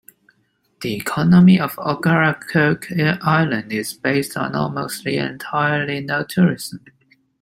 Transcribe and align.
The 0.81 0.95
economy 0.95 1.59
of 1.59 1.75
Ocracoke 1.77 2.91
Island 3.21 3.71
is 3.71 3.93
based 3.93 4.35
almost 4.35 5.05
entirely 5.05 6.09
on 6.09 6.27
tourism. 6.27 6.79